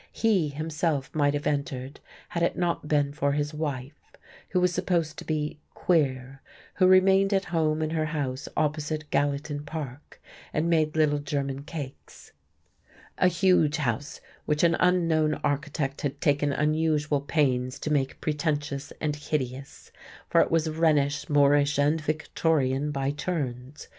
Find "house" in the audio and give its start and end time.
8.07-8.47, 13.77-14.19